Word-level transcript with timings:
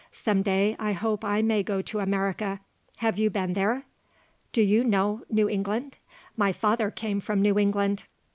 Some 0.11 0.41
day 0.41 0.75
I 0.79 0.93
hope 0.93 1.23
I 1.23 1.43
may 1.43 1.61
go 1.61 1.83
to 1.83 1.99
America. 1.99 2.59
Have 2.97 3.19
you 3.19 3.29
been 3.29 3.53
there? 3.53 3.83
Do 4.51 4.63
you 4.63 4.83
know 4.83 5.21
New 5.29 5.47
England? 5.47 5.99
My 6.35 6.51
father 6.53 6.89
came 6.89 7.19
from 7.19 7.39
New 7.39 7.59
England." 7.59 8.05